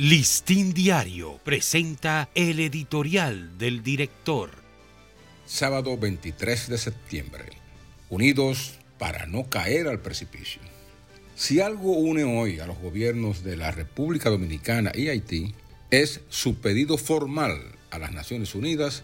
[0.00, 4.50] Listín Diario presenta el editorial del director.
[5.44, 7.46] Sábado 23 de septiembre.
[8.08, 10.62] Unidos para no caer al precipicio.
[11.34, 15.56] Si algo une hoy a los gobiernos de la República Dominicana y Haití,
[15.90, 17.60] es su pedido formal
[17.90, 19.02] a las Naciones Unidas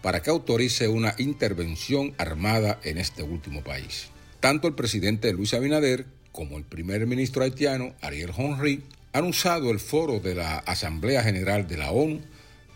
[0.00, 4.10] para que autorice una intervención armada en este último país.
[4.38, 8.84] Tanto el presidente Luis Abinader como el primer ministro haitiano Ariel Henry
[9.16, 12.20] han usado el foro de la Asamblea General de la ONU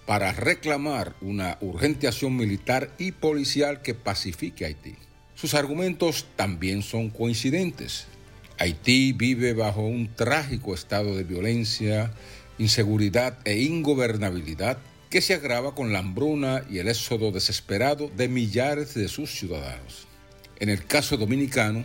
[0.06, 4.94] para reclamar una urgente acción militar y policial que pacifique Haití.
[5.34, 8.06] Sus argumentos también son coincidentes.
[8.58, 12.10] Haití vive bajo un trágico estado de violencia,
[12.56, 14.78] inseguridad e ingobernabilidad
[15.10, 20.06] que se agrava con la hambruna y el éxodo desesperado de millares de sus ciudadanos.
[20.58, 21.84] En el caso dominicano,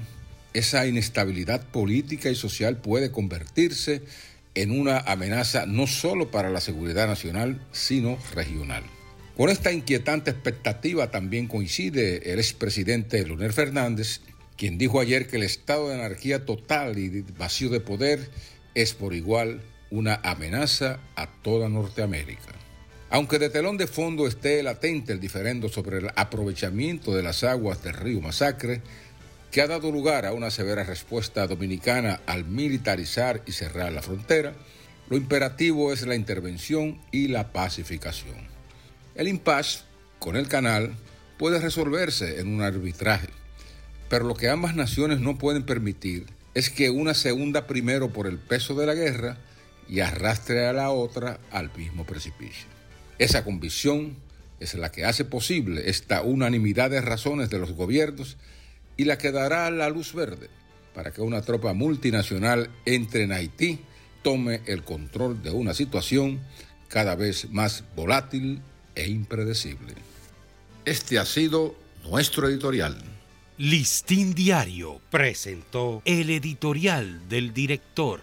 [0.53, 4.03] esa inestabilidad política y social puede convertirse
[4.55, 8.83] en una amenaza no solo para la seguridad nacional, sino regional.
[9.37, 14.21] Con esta inquietante expectativa también coincide el expresidente Leonel Fernández,
[14.57, 18.29] quien dijo ayer que el estado de anarquía total y vacío de poder
[18.73, 22.53] es por igual una amenaza a toda Norteamérica.
[23.09, 27.83] Aunque de telón de fondo esté latente el diferendo sobre el aprovechamiento de las aguas
[27.83, 28.81] del río Masacre,
[29.51, 34.53] que ha dado lugar a una severa respuesta dominicana al militarizar y cerrar la frontera,
[35.09, 38.35] lo imperativo es la intervención y la pacificación.
[39.15, 39.83] El impasse
[40.19, 40.95] con el canal
[41.37, 43.29] puede resolverse en un arbitraje,
[44.09, 48.27] pero lo que ambas naciones no pueden permitir es que una se hunda primero por
[48.27, 49.37] el peso de la guerra
[49.87, 52.67] y arrastre a la otra al mismo precipicio.
[53.19, 54.15] Esa convicción
[54.59, 58.37] es la que hace posible esta unanimidad de razones de los gobiernos
[58.97, 60.49] y la que dará la luz verde
[60.95, 63.79] para que una tropa multinacional entre en Haití,
[64.23, 66.39] tome el control de una situación
[66.87, 68.61] cada vez más volátil
[68.95, 69.93] e impredecible.
[70.85, 71.75] Este ha sido
[72.05, 72.97] nuestro editorial.
[73.57, 78.21] Listín Diario presentó el editorial del director.